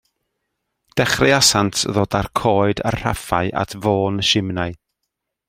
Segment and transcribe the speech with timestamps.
[1.01, 4.69] Dechreuasant ddod a'r coed a'r rhaffau at fôn y simnai.